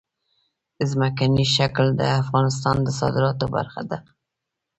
[0.89, 3.97] ځمکنی شکل د افغانستان د صادراتو برخه ده.